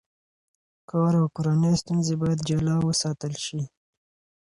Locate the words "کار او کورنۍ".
0.89-1.73